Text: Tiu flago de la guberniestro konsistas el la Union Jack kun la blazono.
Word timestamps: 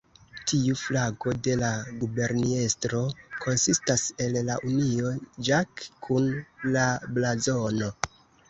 Tiu 0.51 0.77
flago 0.83 1.33
de 1.47 1.57
la 1.63 1.69
guberniestro 2.03 3.03
konsistas 3.43 4.07
el 4.27 4.41
la 4.49 4.57
Union 4.73 5.23
Jack 5.51 5.87
kun 6.09 6.35
la 6.79 6.89
blazono. 7.19 7.93